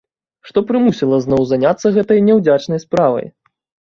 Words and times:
Што 0.51 0.59
прымусіла 0.69 1.19
зноў 1.25 1.41
заняцца 1.51 1.91
гэтай 1.97 2.23
няўдзячнай 2.31 2.81
справай? 2.85 3.29